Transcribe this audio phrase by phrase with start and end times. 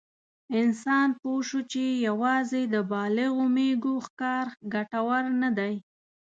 [0.61, 5.75] انسان پوه شو چې یواځې د بالغو مېږو ښکار ګټور نه دی.